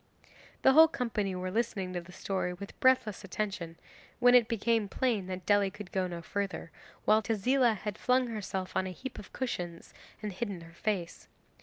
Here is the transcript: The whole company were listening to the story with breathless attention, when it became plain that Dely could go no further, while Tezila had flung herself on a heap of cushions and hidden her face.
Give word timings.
The 0.63 0.71
whole 0.73 0.87
company 0.87 1.35
were 1.35 1.51
listening 1.51 1.93
to 1.93 2.01
the 2.01 2.11
story 2.11 2.53
with 2.55 2.79
breathless 2.79 3.23
attention, 3.23 3.77
when 4.17 4.33
it 4.33 4.47
became 4.47 4.89
plain 4.89 5.27
that 5.27 5.45
Dely 5.45 5.69
could 5.69 5.91
go 5.91 6.07
no 6.07 6.23
further, 6.23 6.71
while 7.05 7.21
Tezila 7.21 7.75
had 7.75 7.99
flung 7.99 8.25
herself 8.25 8.75
on 8.75 8.87
a 8.87 8.91
heap 8.97 9.19
of 9.19 9.31
cushions 9.31 9.93
and 10.23 10.33
hidden 10.33 10.61
her 10.61 10.73
face. 10.73 11.27